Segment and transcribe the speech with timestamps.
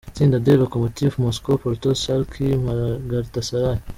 [0.09, 2.47] Itsinda D: Lokomotiv Moscow, Porto, Schalke,
[3.09, 3.77] Galatasaray.